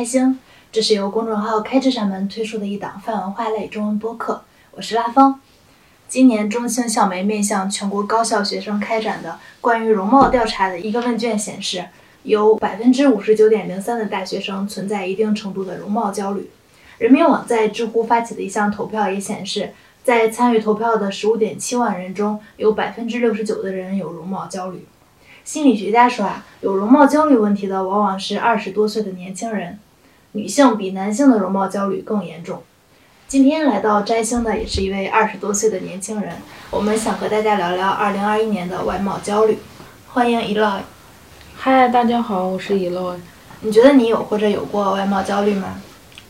[0.00, 0.38] 开心，
[0.72, 5.38] 这是由公众号开智扇门推出的一档泛文化类中文播客，我是拉芳。
[6.08, 11.84] 今年中青校媒面向全国高校学生开展的关于容貌调查的一个问卷显示，
[12.22, 16.48] 有百分之五十九点零三的大学生存在一定程度的容貌焦虑。
[16.96, 24.86] 人民网在知乎发起的一项投票也显示，在参与投票的十五点七万人中，有百分之六十九的人有容貌焦虑。
[25.44, 29.78] 心理学家说啊，有容貌焦虑问题的往往是二十多岁的年轻人，
[30.32, 32.62] 女性比男性的容貌焦虑更严重。
[33.26, 36.36] 今天来到摘星的也是一位二十多岁的年轻人，
[36.70, 39.58] 我们想和大家聊聊二零二一年的外貌焦虑。
[40.06, 40.82] 欢迎 Eloy。
[41.56, 43.16] 嗨，大家好，我是 Eloy。
[43.62, 45.80] 你觉得你有或者有过外貌焦虑吗？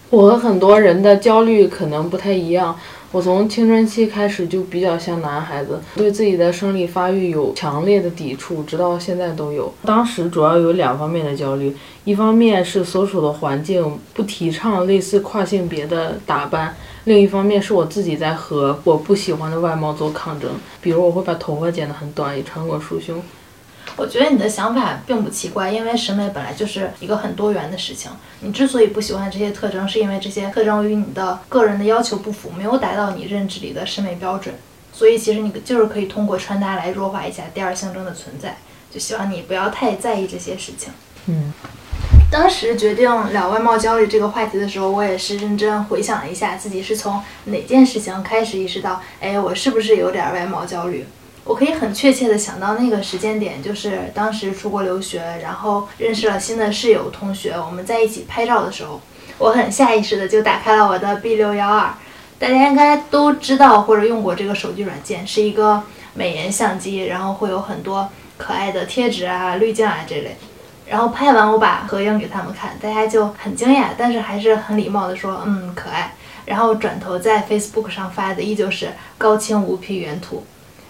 [0.09, 2.75] 我和很多人的焦虑可能不太一样。
[3.13, 9.73] 我从青春期开始就比较像男孩子，对自己的生理发育有强烈的抵触，直到现在都有。
[9.83, 20.49] 当时主要有两方面的焦虑，一方面是所处的环境不提倡类似跨性别的打扮，另一方面是我自己在和我不喜欢的外貌做抗争。
[20.81, 23.21] 比如我会把头发剪得很短，也穿过束胸。
[23.97, 28.11] 我觉得你的想法并不奇怪，因为审美本来就是一个很多元的事情。
[28.41, 34.55] 你之所以不喜欢这些特征，是因为这些特征与你的个人的要求不符，没有达到你认知里的审美标准。
[34.93, 38.57] 所以其实你就是可以通过穿搭来弱化一下第二象征的存在。
[38.91, 40.93] 就希望你不要太在意这些事情。
[41.27, 41.53] 嗯，
[42.31, 51.07] 当时决定聊外貌焦虑这个话题的时候，我也是认真回想了一下自己是从哪件事情开始意识到，哎，我是不是有点外貌焦虑？
[51.45, 59.01] 我可以很确切的想到那个时间点，就是当时出国留学，然后认识了新的室友同学，我们在一起拍照的时候，
[59.39, 61.95] 我很下意识的就打开了我的 B 六幺二，
[62.39, 65.83] 大家应该都知道或者用过这个手机软件，是一个
[66.15, 70.37] 美颜相机，然后会有很多可爱的贴纸啊、滤镜啊这类。
[70.87, 76.15] 然后拍完我把合影给他们看，大家就很惊讶，但是还是很礼貌的说，嗯，可爱。
[76.45, 80.45] 然后转头在 Facebook 上发的依旧是高清无 P 原图。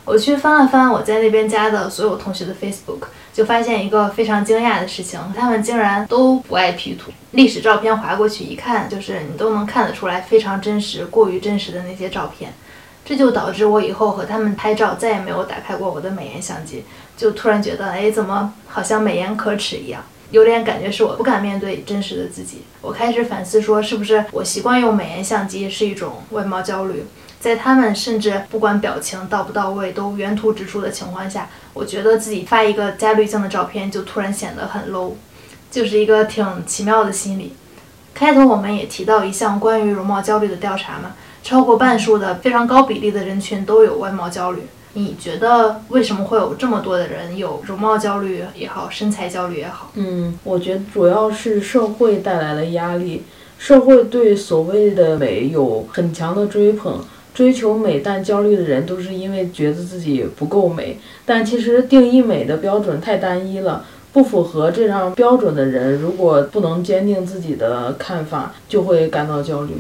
[0.05, 7.13] 我去翻了翻我在那边加的所有同学的 Facebook，就发现一个非常惊讶的事情，他们竟然都不爱 P 图。
[7.33, 12.53] 历史照片划过去一看，就是你都能看得出来非常真实、过于真实的那些照片。
[13.05, 16.85] 这就导致我以后和他们拍照再也没有打开过我的美颜相机，
[17.17, 20.03] 就突然觉得，哎，怎么好像美颜可耻一样？
[20.31, 22.63] 有点感觉是我不敢面对真实的自己。
[22.81, 27.05] 我开始反思说，是不是我习惯用美颜相机是一种外貌焦虑？
[27.41, 35.15] 在他们甚至不管表情到不到位都原图直出的情况下，我觉得自己发一个加滤镜的照片就突然显得很 low，
[35.71, 37.55] 就是一个挺奇妙的心理。
[38.13, 44.63] 开头我们也提到一项关于容貌焦虑的调查嘛，超过半数的非常高比例的人群都有外貌焦虑。
[44.95, 49.91] 你觉得为什么会有这么多的人有容貌焦虑也好，身材焦虑也好？
[49.95, 53.23] 嗯，我觉得主要是社会带来的压力，
[53.59, 57.01] 社会对所谓的美有很强的追捧。
[57.33, 60.99] 追求美但焦虑的人，都是因为觉得自己不够美。
[61.25, 69.71] 但其实定义美的标准太单一了，不符合这样标准的人，如果不能坚定自己的看法，就会感到焦虑。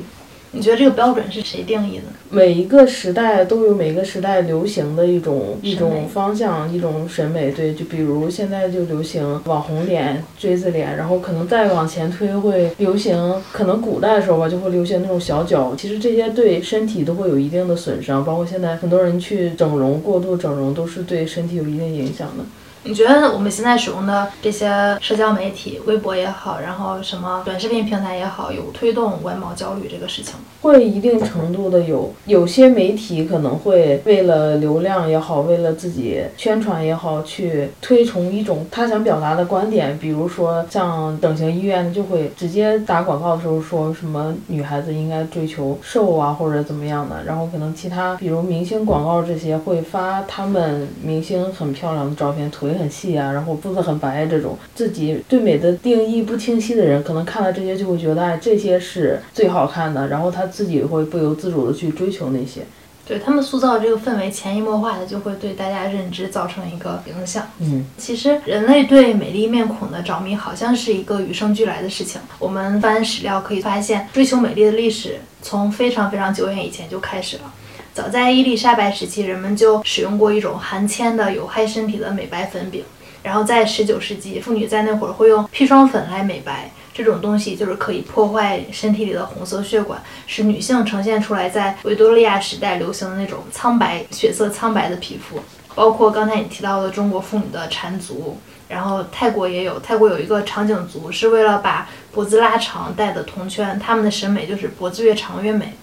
[0.52, 2.04] 你觉得这个标准是谁定义的？
[2.28, 7.52] 每一个时代都有每个时代流行的一种一种方向，一种审美。
[7.52, 15.74] 对，就比如现在就流行网红脸、锥子脸，然后可能再往前推会流行，可能古代的时候吧就会流行那种小脚。
[15.76, 22.44] 其实这些对身体都会有一定的损伤，包括现在很多人去整容、过度整容，都是对身体有一定影响的。
[22.82, 30.40] 你觉得我们现在使用的这些社交媒体，微博也好，然后什么短视频平台也好，有推动外貌焦虑这个事情吗？
[30.62, 39.98] 会一定程度的有，有些媒体可能会为了流量也好，为了自己宣传也好，去推崇一种他想表达的观点。
[39.98, 47.22] 比如说像整形医院就会直接打广告的时候说什么女孩子应该追求瘦啊，或者怎么样的。
[47.24, 52.70] 然后可能其他，比如明星广告这些会发他们明星很漂亮的照片，腿。
[52.80, 62.62] 腿很细啊，然后肚子很白，这种自己对美的定义不清晰的人，可能看了这些就会觉得，哎，这些是最好看的，然后他自己会不由自主的去追求那些。
[63.06, 67.44] 对他们塑造这个氛围，潜移默化的就会对大家认知造成一个影响。
[67.58, 72.20] 嗯，其实人类对美丽面孔的着迷，好像是一个与生俱来的事情。
[72.38, 77.52] 我们翻史料可以发现，追求美丽的历史从非常非常久远以前就开始了。
[78.00, 82.82] 早在伊丽莎白时期，人们就使用过一种含铅的有害身体的美白粉饼。
[83.22, 95.38] 然后在十九世纪，妇女在那会儿会用砒霜粉来美白，这种东西就是可以破坏身体里的红色血管，使女性呈现出来在维多利亚时代流行的那种苍白、血色苍白的皮肤。
[95.74, 105.74] 包括刚才你提到的中国妇女的缠足，然后泰国也有，泰国有一个长颈族，是为了把脖子拉长戴的铜圈，他们的审美就是脖子越长越美。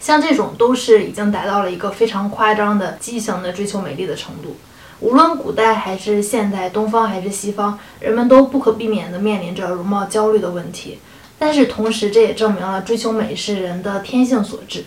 [0.00, 4.56] 像这种都是已经达到了一个非常夸张的畸形的追求美丽的程度。
[5.00, 10.98] 无论古代还是现代，东方还是西方，人们都不可避免地面临着容貌焦虑的问题。
[11.38, 14.84] 但是同时，这也证明了追求美是人的天性所致。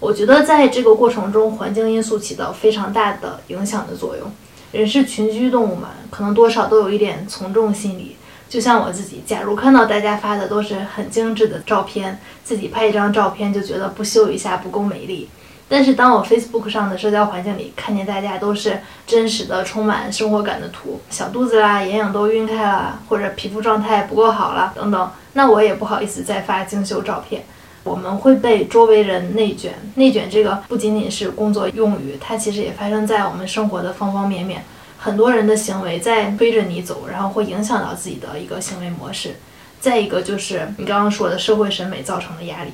[0.00, 4.30] 我觉得在这个过程中，环境因素起到非常大的影响的作用。
[4.70, 8.16] 人是群居动物嘛，可能多少都有一点从众心理。
[8.48, 15.28] 就像我自己，假如看到大家发的都是很精致的照片，自己拍一张照片就觉得不修一下不够美丽。
[15.68, 27.44] 但是当我 Facebook 上的社交环境里看见大家都是真实的、充满生活感的图，小肚子啦、眼影都晕开了，或者皮肤状态不够好了等等，那我也不好意思再发精修照片。
[27.84, 34.64] 我们会被周围人内卷，内卷这个不仅仅是工作用语，它其实也发生在我们生活的方方面面。
[34.98, 39.36] 很多人的行为在推着你走，然后会影响到自己的一个行为模式。
[39.80, 42.70] 再一个就是你刚刚说的社会审美造成的压力。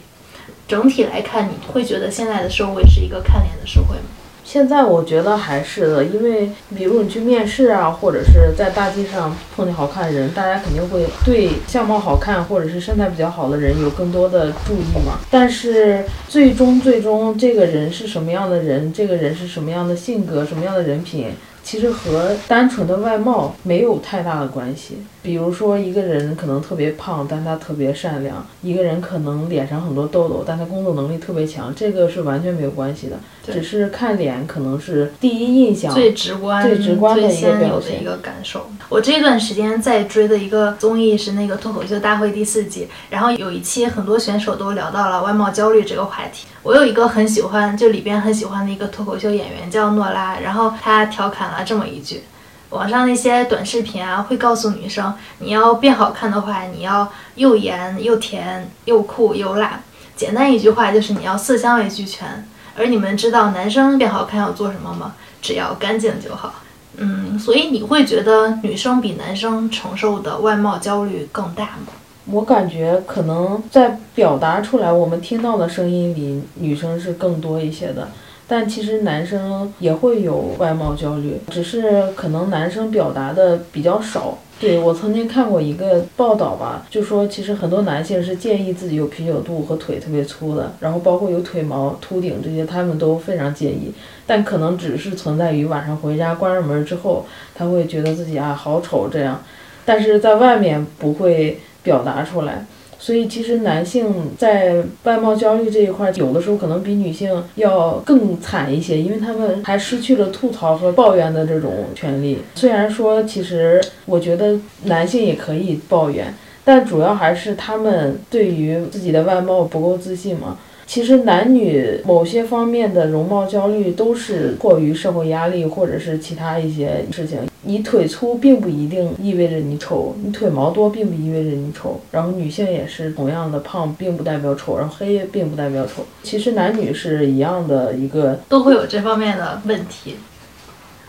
[0.67, 4.05] 整体来看，你会觉得现在的社会是一个看脸的社会吗？
[4.43, 15.19] 现在我觉得还是的，因为比如你去面试啊，或者是在大街上碰见好看的人，大家肯定会对相貌好看或者是身材比较好的人有更多的注意嘛。
[15.31, 21.29] 但是最终最终这个人是什么样的人，这个人是什么样的性格，什么样的人品？
[21.65, 24.99] 其实和单纯的外貌没有太大的关系。
[25.23, 33.17] 比如说，一个人可能特别胖，但他特别善良；一个人可能脸上很多痘痘，但他工作能力特别强，这个是完全没有关系的。
[33.43, 38.67] 只是看脸可能是第一印象最直观、最直观的一个表现、一个感受。
[38.91, 46.47] 我这段时间在追的一个综艺是那个《脱口秀大会》第四季，然后有一期很多选手都聊到了外貌焦虑这个话题。
[46.63, 52.23] 我有一个很喜欢，就里边很喜欢的一个脱口秀演员叫诺拉，然后他调侃了这么一句：
[52.71, 59.81] 网上那些短视频啊，会告诉女生，你要变好看的话，你要又颜又甜又酷又辣。
[60.17, 62.47] 简单一句话就是你要色香味俱全。
[62.77, 65.15] 而你们知道男生变好看要做什么吗？
[65.41, 66.55] 只要干净就好。
[66.97, 71.93] 嗯，所以你会觉得女生比男生承受的外貌焦虑更大吗？
[72.27, 78.09] 我感觉可能在表达出来，我们听到的声音里，女生是更多一些的。
[78.47, 84.39] 但其实男生也会有外貌焦虑，只是可能男生表达的比较少。
[84.61, 93.93] 对我曾经看过一个报道吧，就说其实很多男性是介意自己有啤酒肚和腿特别粗的，然后包括有腿毛、秃顶这些，他们都非常介意。
[94.27, 99.43] 但可能只是存在于晚上回家关上门之后，他会觉得自己啊好丑这样，
[99.85, 101.59] 但是在外面不会。
[101.85, 102.65] 表达出来，
[103.05, 112.39] 所以其实男性在外貌焦虑这一块，有的时候可能比女性要更惨一些，因为他们还失去了吐槽和抱怨的这种权利。
[112.55, 116.33] 虽然说，其实我觉得男性也可以抱怨，
[116.65, 120.57] 但主要还是他们对于自己的外貌不够自信嘛。
[120.87, 127.41] 其实男女某些方面的容貌焦虑都是迫于社会压力或者是其他一些事情。
[127.63, 132.01] 你腿粗并不一定意味着你丑，你腿毛多并不意味着你丑。
[132.11, 136.05] 然后女性也是同样的，胖并不代表丑，然后黑并不代表丑。
[136.23, 140.17] 其实男女是一样的一个，都会有这方面的问题。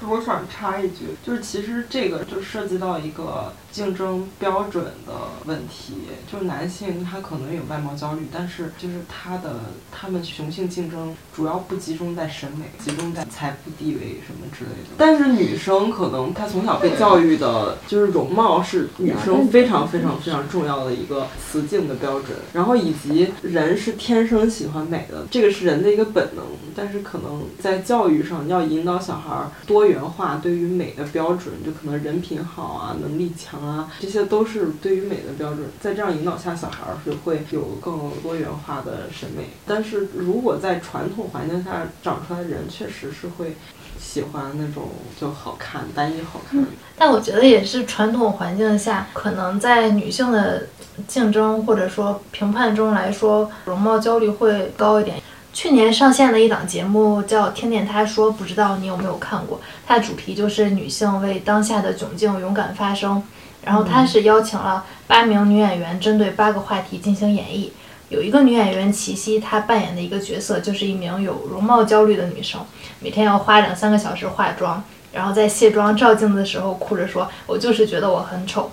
[0.08, 3.52] 我想插一句，就是其实这个就涉及到一个。
[3.76, 5.12] 竞争标准的
[5.44, 5.96] 问题，
[6.32, 9.60] 就是男性他可能有外貌焦虑，但是就是他的
[9.92, 14.96] 他们雄性竞争主要不集中在审美，集中在财富地位什么之类的。
[14.98, 26.46] 但是女生可能她从小被教育的就是容貌是女生非常非常非常重要的一个雌竞的标准，然后以及人是天生喜欢美的，这个是人的一个本能。
[26.78, 33.65] 但是可能在教育上要引导小孩多元化对于美的标准，就可能人品好啊，能力强。
[33.66, 39.50] 啊，这些都是对于美的标准，在这样引导下，小孩儿是会有更多元化的审美。
[39.66, 43.56] 但是如果在传统环境下长出来的人，确实是会
[44.00, 46.64] 喜欢那种就好看、单一好看。
[46.98, 50.68] 但我觉得也是传统环境下，可能在女性的
[51.08, 55.22] 竞争或者说评判中来说，容貌焦虑会高一点。
[55.54, 59.62] 去年上线的一档节目叫《听见他说》，不知道你有没有看过？
[59.88, 63.24] 它的主题就是女性为当下的窘境勇敢发声。
[63.66, 67.72] 然后他是邀请了八名女演员，针对八个话题进行演绎。
[68.10, 72.62] 有一个女演员齐溪，她扮演的一个角色就是一名有容貌焦虑的女生，
[73.00, 78.72] 每天要花两三个小时化妆，然后在卸妆照镜子的时候哭着说：“我就是觉得我很丑。”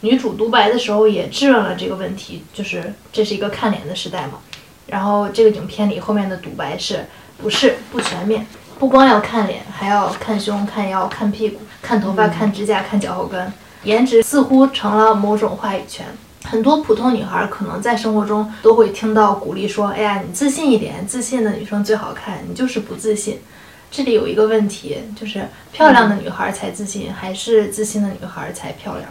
[0.00, 4.38] 女主独白的时候也质问了这个问题，就是这是一个看脸的时代嘛。
[4.86, 7.06] 然后这个影片里后面的独白是
[7.36, 8.46] ：“不是不全面。”
[8.80, 13.52] 不光要看脸，还要看胸、看腰、看屁股、看头发、看指甲、看脚后跟，
[13.84, 16.06] 颜值似乎成了某种话语权。
[16.44, 23.38] 很多普通女孩可能在生活中都会听到鼓励说：“哎呀，你自信一点，自信的女生最好看，你就是不自信。”
[23.90, 29.08] 这里有一个问题，就是漂亮的女孩才自信，还是自信的女孩才漂亮？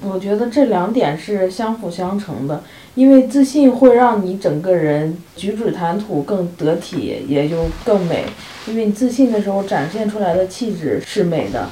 [0.00, 8.24] 我觉得这两点是相辅相成的，因为自信会让你整个人举止谈吐更得体，也就更美。
[8.66, 11.68] 因为你自信的时候展现出来的气质是美的。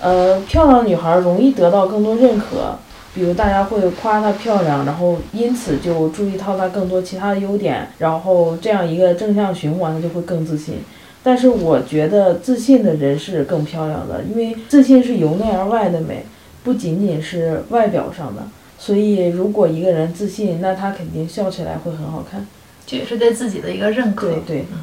[0.00, 2.76] 呃，漂亮女孩容易得到更多认可，
[3.14, 10.78] 比如大家会夸她漂亮，然后因此就注意到她更多其他的优点，然后这样一个正向循环，她就会更自信。
[11.22, 16.26] 但是我觉得自信的人是更漂亮的，因为自信是由内而外的美。
[16.62, 18.42] 不仅仅是外表上的，
[18.78, 22.46] 所以如果一个人自信，那他肯定笑起来会很好看，
[22.86, 24.28] 这也是对自己的一个认可。
[24.28, 24.78] 对对，嗯，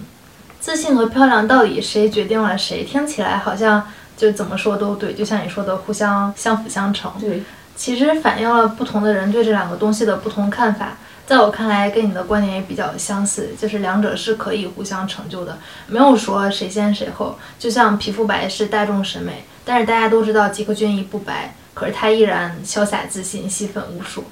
[0.59, 2.83] 自信和漂亮到底谁决定了谁？
[2.83, 3.83] 听起来好像
[4.21, 7.11] 就怎么说都对，就像你说的，互相相辅相成。
[7.19, 7.41] 对，
[7.75, 10.89] 其实反映了不同的人对这两个东西的不同看法。
[11.25, 17.39] 在我看来，跟你的观点也比较相似，就是两者是可以互相成就的，没有说谁先谁后。
[17.57, 21.55] 就像皮肤白是大众审美，但是大家都知道吉克隽逸不白。
[21.73, 24.25] 可是她依然潇洒自信，吸粉无数。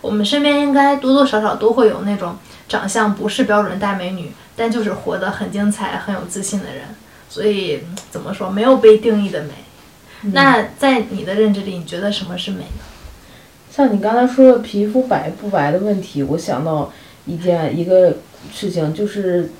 [0.00, 2.36] 我们身边应该多多少少都会有那种
[2.68, 6.82] 长相不是标准大美女，但就是活得很精彩、很有自信的人。
[7.28, 7.80] 所以
[8.10, 9.50] 怎么说，没有被定义的美。
[10.32, 12.84] 那在你的认知里，你觉得什么是美呢？
[13.70, 16.92] 像你刚才说的皮肤白不白的问题，我想到
[17.26, 18.16] 一件一个
[18.52, 19.50] 事情，就是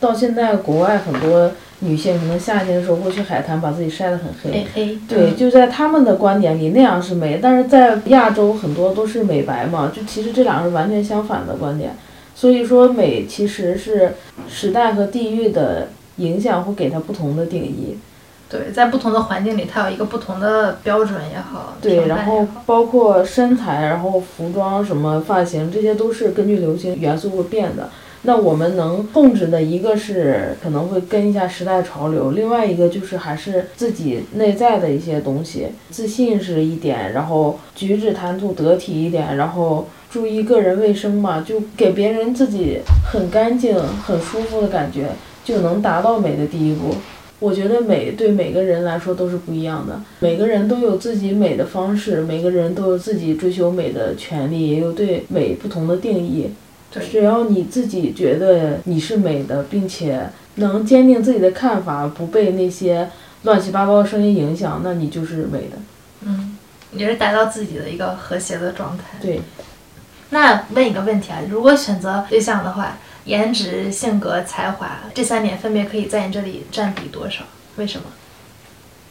[0.00, 1.52] 到现在国外很多。
[1.84, 4.26] 女性可能夏天的时候会去海滩，把自己晒得很
[4.72, 4.96] 黑。
[5.08, 11.96] 对，就在他们的观点里那样是美，但是在亚洲很多都是美白嘛，就其实这两个是完全相反的观点。
[12.36, 14.14] 所以说美其实是
[14.48, 15.88] 时代和地域的
[16.22, 17.98] 影响会给它不同的定义。
[18.48, 21.74] 对，在不同的环境里，它有一个不同的标准也好。
[21.80, 27.88] 对，然后包括身材，然后服装什么发型，这些都是根据流行元素会变的。
[28.24, 43.76] 那我们能控制的一个是可能会跟一下时代潮流，另外一个就是还是自己内在的一些东西，自信是一点，然后举止谈吐得体一点，然后注意个人卫生嘛，就给别人自己很干净、
[44.06, 45.08] 很舒服的感觉，
[45.44, 46.94] 就能达到美的第一步。
[47.38, 56.50] 我觉得美对每个人来说都是不一样的，每个人都有自己美的方式，每个人都有自己追求美的权利，也有对美不同的定义。
[56.92, 63.10] 只要你自己觉得你是美的，并且能坚定自己的看法，不被那些
[63.42, 65.78] 乱七八糟的声音影响，那你就是美的。
[66.24, 66.56] 嗯，
[66.92, 69.04] 也是达到自己的一个和谐的状态。
[69.20, 69.40] 对。
[70.30, 77.44] 那问一个问题啊，如果选择对象的话，颜值、性格、才华这三点分别可以在你这里占比多少？
[77.76, 78.04] 为什么？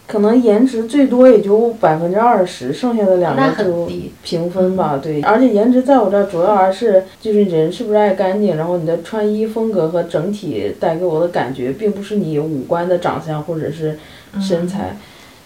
[0.08, 3.90] 可能颜值最多也就百分之二十，剩下的两个就
[4.24, 5.00] 平分吧。
[5.02, 13.98] 对，而且颜值在我这儿主要还是就是人是不是爱干净，然后你的穿衣风格和整体带给我的感觉，并不是你五官的长相或者是
[14.42, 14.98] 身材。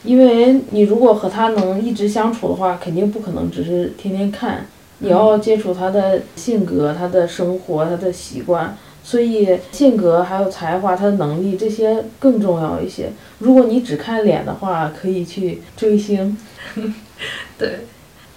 [0.04, 4.66] 因为你如果和他能一直相处的话，肯定不可能只是天天看，
[5.00, 8.78] 你要接触他的性格、他的生活、他的习惯。
[9.04, 13.12] 所以性格还有才华，他的能力这些更重要一些。
[13.38, 16.36] 如果你只看脸的话，可以去追星。
[17.56, 17.82] 对，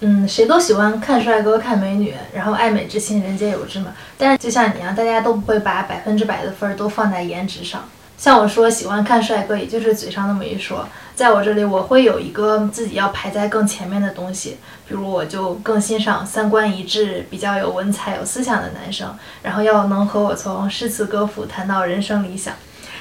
[0.01, 3.95] 嗯，谁都喜欢看帅哥看美女，然后爱美之心人皆有之嘛。
[4.19, 7.89] 但是就像你一样，大家都不会把百分之百的分儿都放在颜值上。
[8.19, 10.87] 像我说喜欢看帅哥，也就是嘴上那么一说。
[11.19, 14.57] 在我这里，我会有一个自己要排在更前面的东西，
[14.87, 22.55] 比如我就更欣赏三观一致、比较有文采、有思想的男生，然后要能和我从诗词歌赋谈到人生理想，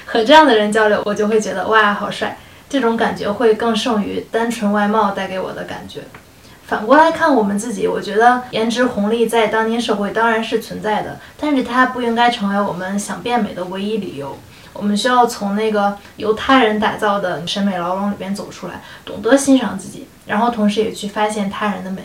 [0.08, 2.40] 和这样的人交流，我就会觉得哇，好帅！
[2.68, 6.00] 这种感觉会更胜于单纯外貌带给我的感觉。
[6.66, 14.36] 反过来看我们自己，我觉得颜值红利在当今社会当然是存在的，但是它不应该成为我们想变美的唯一理由。
[14.78, 22.04] 我们需要从那个由他人打造的审美牢笼里边走出来，懂得欣赏自己，然后同时也去发现他人的美。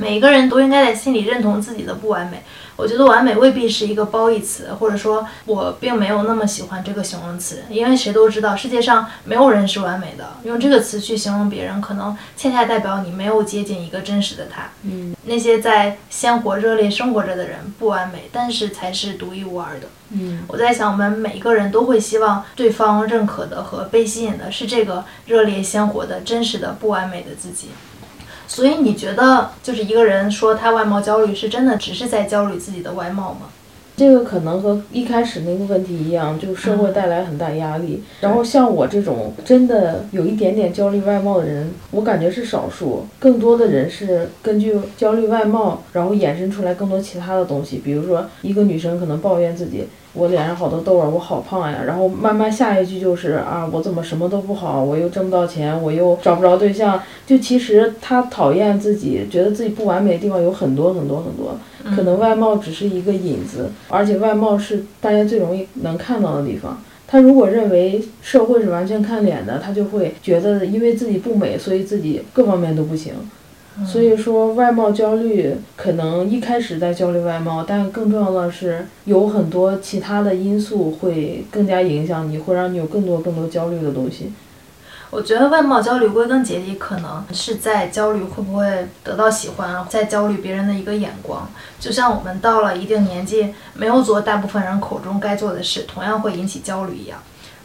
[0.00, 2.42] 每一个人都应该在心里认同自己的不完美。
[2.76, 10.26] 我觉得完美未必是一个褒义词，或者说我并没有那么喜欢这个形容词，因为谁都知道世界上没有人是完美的。
[10.44, 14.70] 用这个词去形容别人，可能恰恰代表你没有接近一个真实的他。
[14.84, 19.86] 嗯，那些在鲜活热烈生活着的人不完美，但是才是独一无二的。
[20.12, 27.68] 嗯，我在想，我们每一个人都会希望对方认可的和被吸引的是这个热烈鲜活的真实的不完美的自己。
[28.50, 33.42] 所以你觉得，就是一个人说他外貌焦虑，是真的只是在焦虑自己的外貌吗？
[33.96, 38.02] 这个可能和一开始那个问题一样，就社会带来很大压力。
[38.20, 47.78] 然后像我这种真的有一点点焦虑外貌的人，我感觉是少数，更多的人是根据焦虑外貌，然后衍生出来更多其他的东西。
[47.84, 49.86] 比如说，一个女生可能抱怨自己。
[50.12, 51.78] 我脸上好多痘儿，我好胖呀。
[51.86, 57.00] 然后慢慢下一句就是啊，我怎么什么都不好，我又挣不到钱，我又找不着对象。
[57.26, 61.56] 就其实他讨厌自己，觉得自己不完美的地方有很多很多很多。
[61.96, 66.82] 可能外貌只是一个引子，而且外貌是大家最容易能看到的地方。
[67.06, 73.14] 他如果认为社会是完全看脸的，他就会觉得因为自己不美，所以自己各方面都不行。
[73.86, 84.32] 所以说，外貌焦虑可能一开始在焦虑外貌，但更重要的是有很多其他的因素会更加影响你，会让你有更多更多焦虑的东西。
[85.10, 91.48] 我觉得外貌焦虑归根结底可能是在焦虑会不会得到喜欢，在焦虑别人的一个眼光。
[91.80, 97.18] 就像我们到了一定年纪，没有做大部分人口中该做的事，同样会引起焦虑一样。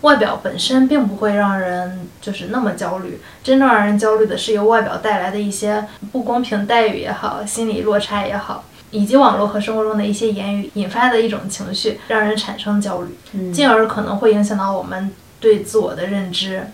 [0.06, 16.68] 外表本身并不会让人就是那么焦虑，真正让人焦虑的是由外表带来的一些不公平待遇也好，心理落差也好，以及网络和生活中的一些言语引发的一种情绪，让人产生焦虑，进而可能会影响到我们对自我的认知。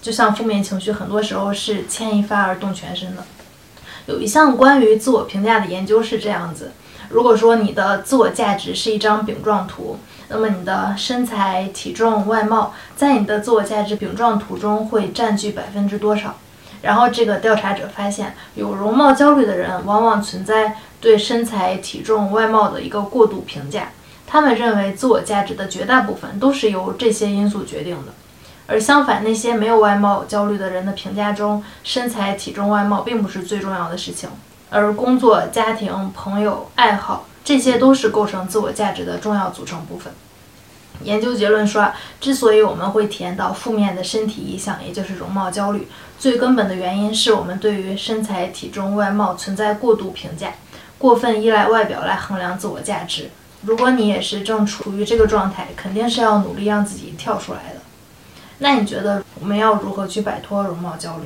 [0.00, 3.24] 就像负面情绪，很多时候是牵一发而动全身的。
[4.06, 6.70] 有一项关于自我评价的研究是这样子：
[7.08, 9.98] 如果说你的自我价值是一张饼状图。
[10.28, 16.34] 那么你的身材、体重、外貌，在你的自我价值饼状图中会占据百分之多少？
[16.82, 23.90] 然后这个调查者发现，有容貌焦虑的人往往存在对身材、体重、外貌的一个过度评价。
[24.26, 28.12] 他们认为自我价值的绝大部分都是由这些因素决定的。
[28.66, 34.28] 而相反，那些没有外貌焦虑的人的评价中，身材、体重、外貌并不是最重要的事情，
[34.70, 37.26] 而工作、家庭、朋友、爱好。
[37.44, 40.12] 这些都是构成自我价值的重要组成部分。
[41.02, 45.86] 研究结论说，之所以我们会体验到负面的身体意象，也就是容貌焦虑，
[46.18, 50.52] 最根本的原因是我们对于身材、体重、外貌存在过度评价，
[50.98, 53.30] 过分依赖外表来衡量自我价值。
[53.62, 57.80] 如果你也是正处于这个状态，肯定是要努力让自己跳出来的。
[58.58, 61.24] 那你觉得我们要如何去摆脱容貌焦虑？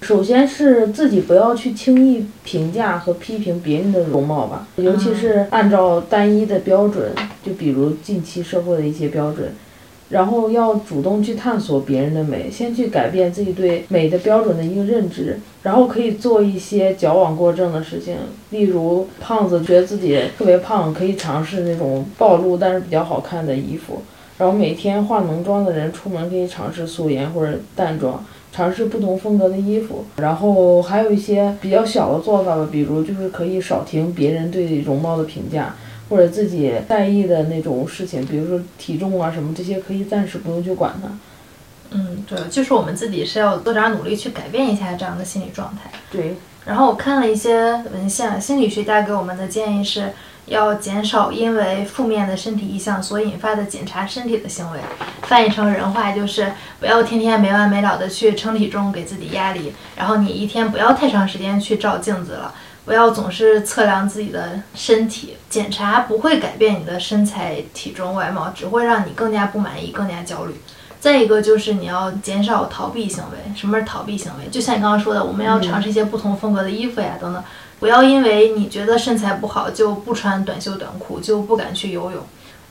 [0.00, 7.12] 首先是自己不要去轻易评价和批评别人的容貌吧，尤其是按照单一的标准，
[7.44, 9.52] 就比如近期社会的一些标准，
[10.08, 18.16] 然后要主动去探索别人的美，先去改变自己对美的标准的一个认知，然后可以做一些矫枉过正的事情，
[18.50, 24.00] 例如胖子觉得自己特别胖，可以尝试那种暴露但是比较好看的衣服，
[24.38, 28.24] 然后每天化浓妆的人出门可以尝试素颜或者淡妆。
[28.58, 35.76] 尝试不同风格的衣服，然后还有一些比较小的做法吧，比如就是可以少听别人对容貌的评价，
[36.08, 41.08] 或者自己在意的那种事情，比如说体重啊什么这些，可以暂时不用去管它。
[41.92, 45.92] 嗯，对，就是我们自己是要多点努力去改变一下这样的心理状态。
[46.10, 46.34] 对。
[46.66, 50.10] 然后我看了一些文献，心理学家给我们的建议是。
[50.48, 54.78] 要减少因为负面的身体意向所引发的检查身体的行为，
[55.22, 70.54] 翻译成人话就是不要天天没完没了的去称体重给自己压力，然后你一天不要太长时间去照镜子了，不要总是测量自己的身体，检查不会改变你的身材、体重、外貌，只会让你更加不满意、更加焦虑。
[71.00, 74.48] 再一个就是你要减少逃避行为，什么是逃避行为？
[74.50, 77.44] 就像你刚刚说的，我们要尝试一些不同风格的衣服呀，等等。
[77.78, 82.22] 不要因为你觉得身材不好就不穿短袖短裤，就不敢去游泳。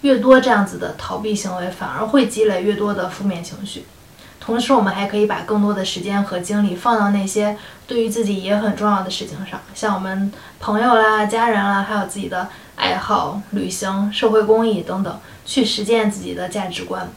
[0.02, 3.86] 越多这样子的逃避行为，反而会积累越多的负面情绪。
[4.40, 17.10] 同时，我们还可以把更多的时间和精力放到那些对于自己也很重要的事情上，像我们朋友啦、家人啦，还有自己的爱好、旅行、社会公益等等，去实践自己的价值观。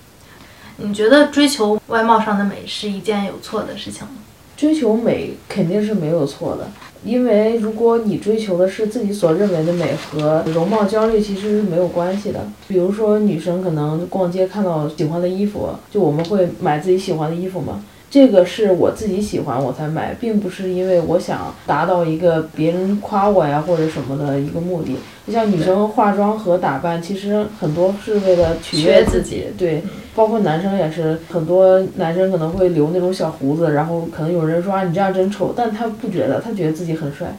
[0.79, 4.14] 你觉得追求外貌上的美是一件有错的事情吗？
[4.57, 6.70] 追求美肯定是没有错的。
[7.04, 12.46] 因为如果你追求的是自己所认为的美和容貌焦虑其实是没有关系的。
[12.68, 17.82] 比如说女生可能逛街看到喜欢的衣服，就我们会买自己喜欢的衣服嘛。
[18.11, 24.96] 这个是我自己喜欢我才买，并不是因为我想达到一个别人夸我呀或者什么的一个目的。
[25.25, 29.81] 就像女生化妆和打扮，其实很多是为了取悦自己，对，
[30.12, 37.37] 包括男生也是，很多男生可能会留那种小胡子，然后可能有人说啊你这样真丑，但他不觉得，他觉得自己很帅，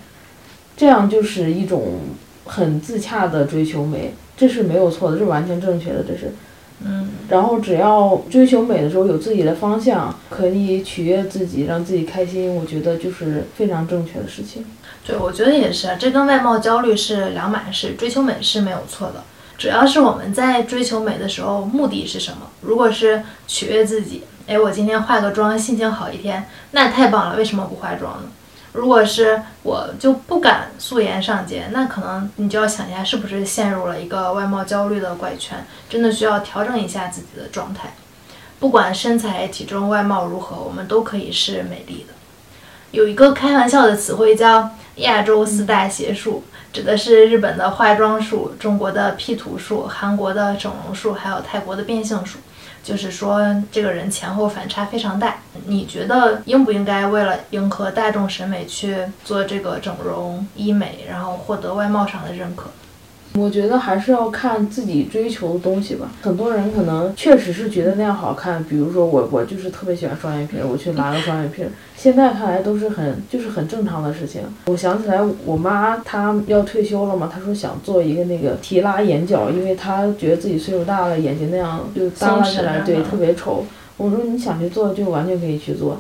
[0.78, 1.98] 这样就是一种
[2.46, 6.32] 很自洽的追求美，这是没有错的，这是完全正确的，这是。
[6.84, 14.66] 嗯，然后只要追求美的时候有自己的方向，可以取悦自己，让自己开心，我觉得就是非常正确的事情。
[15.06, 17.94] 对，我觉得也是，这跟外貌焦虑是两码事。
[17.94, 19.24] 追求美是没有错的，
[19.58, 22.48] 主要是我们在追求美的时候，目的是什么？
[22.62, 28.30] 如果是取悦自己，哎，我今天化个妆，心情好一天，那太棒了，为什么不化妆呢？
[28.74, 37.94] 如果是我就不敢素颜上街，那可能你就要想一下，是不是陷入了一个外貌焦虑的怪圈，真的需要调整一下自己的状态。
[38.60, 42.14] 不管身材、体重、外貌如何，我们都可以是美丽的。
[42.92, 52.38] 有一个开玩笑的词汇叫“亚洲四大邪术”，指的是日本的化妆术、中国的 P 图术、韩国的整容术，还有泰国的变性术。
[52.84, 53.42] 就是说，
[53.72, 55.36] 这个人前后反差非常大。
[55.68, 62.70] 你觉得应不应该为了迎合大众审美去做这个整容医美，然后获得外貌上的认可？
[63.36, 66.12] 我觉得还是要看自己追求的东西吧。
[66.22, 71.64] 很多人可能确实是觉得那样好看，比如说我，我就是特别喜欢双眼皮，我去拉个双眼皮，
[71.96, 74.42] 现在看来都是很就是很正常的事情。
[74.66, 83.64] 我想起来，我妈她要退休了嘛，她说想做一个那个提拉眼角，因为她觉得自己岁数大了，眼睛那样就耷拉下来，对， 特别丑。
[83.96, 85.98] 我说你想去做就完全可以去做，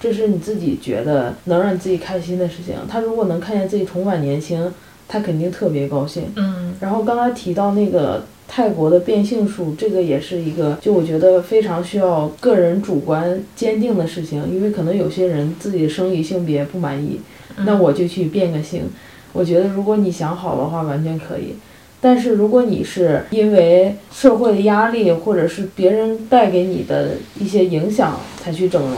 [0.00, 2.74] 这是你自己觉得能让你自己开心的事情。
[2.88, 4.72] 她如果能看见自己重返年轻。
[5.12, 6.22] 他肯定特别高兴。
[6.36, 17.20] 嗯，然后刚才提到那个泰国的变性术，这个也是一个，就我觉得非常需要个人主观坚定的事情，因为可能有些人自己的生理性别不满意，
[17.66, 18.84] 那我就去变个性。
[19.32, 21.56] 我觉得如果你想好的话，完全可以。
[22.00, 28.96] 但是如果你是因为社会的压力，或者是别人带给你的一些影响才去整容。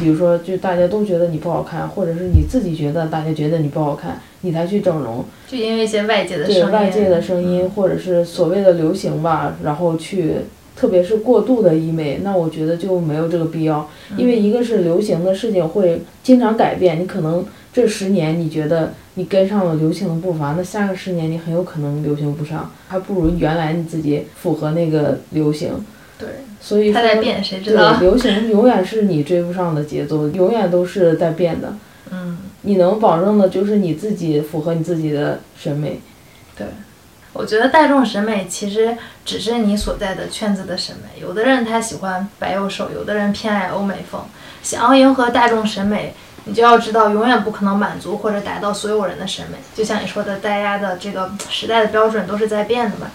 [0.00, 10.34] 比如说，就大家都觉得你不好看，或者是你自己觉得大家觉得你不好看，你才去整容，就因为一些外界的声音，对外界的声音，或者是所谓的流行吧，然后去，
[10.76, 25.70] 特别是过度的医美，那我觉得就没有这个必要，因为一个是流行的事情会经常改变，你可能这十年你觉得你跟上了流行的步伐，那下个十年你很有可能流行不上，还不如原来你自己符合那个流行。
[26.24, 26.44] 对。
[26.60, 31.74] 所以说，对流行永远是你追不上的节奏，永远都是在变的。
[32.10, 36.00] 嗯，你能保证的就是你自己符合你自己的审美。
[36.56, 36.66] 对，
[37.32, 41.20] 我觉得大众审美其实只是你所在的圈子的审美。
[41.20, 44.22] 有的人他喜欢白又瘦，有的人偏爱欧美风。
[44.62, 49.58] 想要迎合大众审美，你就要知道永远不可能满足或者达到所有人的审美。
[49.74, 53.10] 就像你说的，大家的这个时代的标准都是在变的嘛。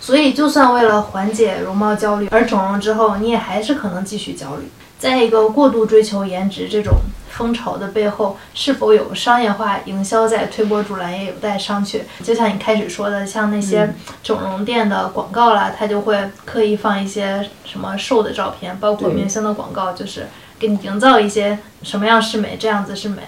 [0.00, 4.68] 所以，就算为了缓解容貌焦虑而整容之后，你也还是可能继续焦虑。
[4.98, 6.94] 在一个过度追求颜值这种
[7.30, 12.00] 风潮的背后，是否有商业化营销在推波助澜，也有待商榷。
[12.22, 20.26] 就像你开始说的，像那些整容店的广告啦，它就会刻意放一些什么瘦的照片，包括明星的广告，就是
[20.58, 23.22] 给你营造一些什么样是美，这样子是美。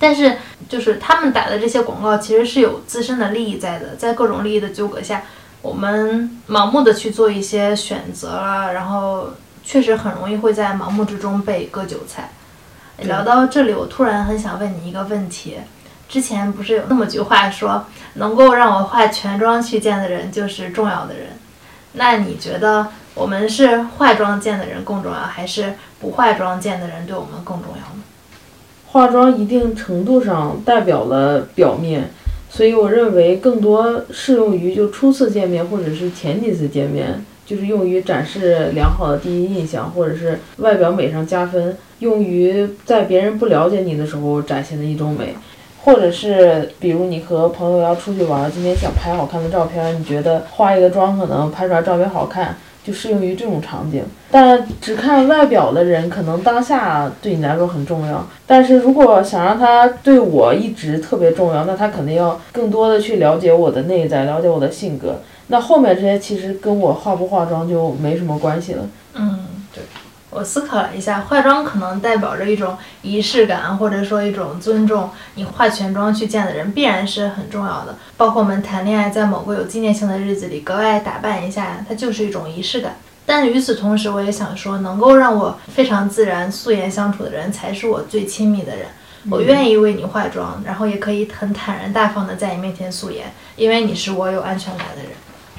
[0.00, 5.22] 但是，就是他们打的这些广告，其实是有自身的利益在的，在各种利益的纠葛下。
[5.64, 9.30] 我们盲目的去做一些选择了，然后
[9.64, 12.28] 确实很容易会在盲目之中被割韭菜。
[12.98, 15.56] 聊到这里，我突然很想问你一个问题：
[16.06, 21.28] 之前不是有那么句话说，能够让我化全妆去见的人就是重要的人？
[21.94, 28.02] 那你觉得我们是化妆见的人更重要，还是不化妆见的人对我们更重要呢？
[28.88, 32.10] 化妆一定程度上代表了表面。
[32.54, 45.34] 所以我认为更多适用于就初次见面或者是前几次见面，就是用于展示良好的第一印象，或者是外表美上加分，用于在别人不了解你的时候展现的一种美，
[45.82, 52.56] 或者是比如你和朋友要出去玩，今天想拍好看的照片，你觉得化一个妆可能拍出来照片好看。
[52.84, 58.24] 就适用于这种场景，但只看外表的人，可能当下对你来说很重要。
[58.46, 65.20] 但是如果想让他对我一直特别重要，那他肯定要更多的去了解我的内在，了解我的性格。
[65.46, 68.86] 那后面这些其实跟我化不化妆就没什么关系了。
[69.14, 69.33] 嗯。
[70.34, 75.08] 我思考了一下，化妆可能代表着一种仪式感，或者说一种尊重。
[75.36, 77.96] 你化全妆去见的人，必然是很重要的。
[78.16, 82.96] 包括我们谈恋爱，在某个有纪念性的日子里，格外打扮一下，它就是一种仪式感。
[83.24, 88.86] 但与此同时，我也想说，能够让我非常自然素颜相处的人，才是我最亲密的人。
[89.30, 95.12] 我愿意为你化妆，然后也可以很坦然大方的在你面前素颜，因为你是我有安全感的人。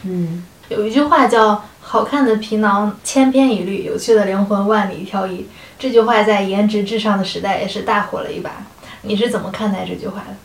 [0.04, 0.46] 嗯。
[0.70, 5.46] 有一句话叫“好看的皮囊千篇一律，有趣的灵魂万里挑一”。
[5.78, 8.52] 这句话在颜值至上的时代也是大火了一把。
[9.04, 10.36] 你是怎么看待这句话的？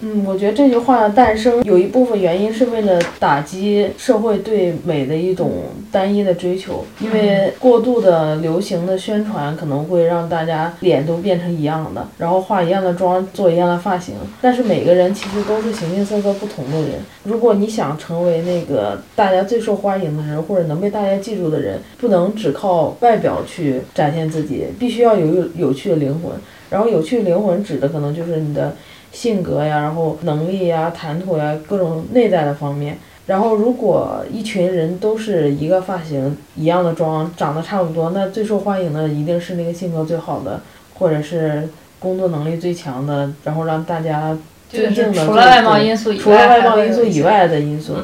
[0.00, 5.50] 嗯，我觉得这句话的诞生有一部分原因是为了打击社会对美的一种
[5.90, 14.14] 单一的追求，因为过度的流行的宣传可能会让大家脸都变成一样的，然后化一样的妆，做一样的发型。
[14.40, 17.00] 但是每个人其实都是形形色色不同的人。
[17.24, 26.30] 如果你想成为那个大家最受欢迎的人，或者能被大家记住的人，不能只靠外表去展现自己，必须要有有趣的灵魂。
[26.70, 28.76] 然后有趣的灵魂指的可能就是你的。
[29.18, 32.96] 性格呀，然后能力呀、谈吐呀，各种内在的方面。
[33.26, 40.60] 然后，如果一群人都是一个发型、一样的妆，长得差不多，那最受欢迎的一定是那个性格最好的，
[40.94, 44.38] 或者是工作能力最强的，然后让大家
[44.70, 45.26] 尊敬的。
[45.26, 47.96] 除了外貌因素以外，除了外貌因素以外的因素。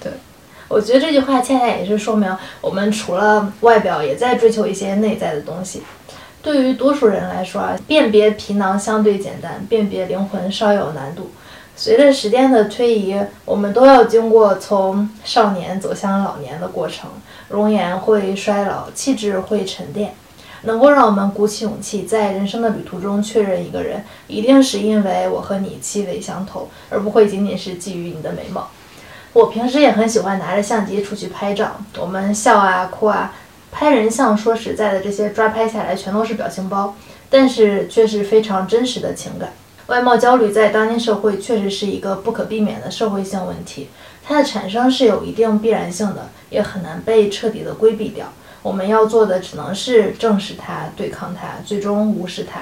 [0.00, 0.12] 对，
[0.68, 5.82] 我觉得这句话恰恰也是说明，我们除了外表，也在追求一些内在的东西。
[6.42, 11.30] 对于多数人来说啊，辨别皮囊相对简单，辨别灵魂稍有难度。
[11.76, 17.08] 随着时间的推移，我们都要经过从少年走向老年的过程，
[17.48, 20.14] 容颜会衰老，气质会沉淀。
[20.64, 28.68] 能够让我们鼓起勇气在人生的旅途中确认一个人，一定是因为我和你气味相投，而不会仅仅是基于你的美貌。
[29.32, 33.32] 我平时也很喜欢拿着相机出去拍照，我们笑啊，哭啊。
[33.72, 36.94] 拍人像，说实在的，这些抓拍下来全都是表情包，
[37.28, 39.54] 但是却是非常真实的情感。
[39.86, 43.88] 外貌焦虑在当今社会确实是一个不可避免的社会性问题，
[44.22, 48.26] 它的产生是有一定必然性的，也很难被彻底的规避掉。
[48.62, 52.60] 我们要做的只能是正视它，对抗它，最终无视它，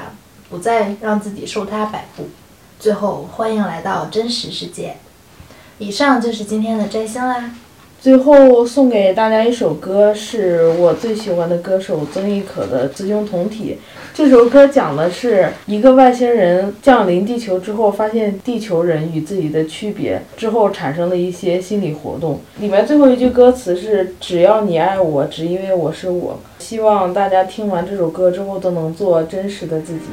[0.49, 2.31] 不再让自己受它摆布。
[2.79, 4.97] 最后，欢迎来到真实世界。
[5.79, 7.51] 以上就是今天的摘星啦。
[8.01, 13.77] 最后送给大家一首歌，是我最喜欢的歌手曾轶可的《雌雄同体》。
[14.15, 22.41] 这首歌讲的是一个外星人降临地球之后，发现地球人与自己的区别之后，产生了一些心理活动。
[22.59, 30.07] 里面最后一句歌词是：“只要你爱我，只因为我是我。”希望大家听完这首歌之后，都能做真实的自己。